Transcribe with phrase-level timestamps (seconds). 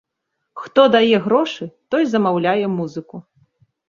[0.61, 3.21] Хто дае грошы, той замаўляе музыку.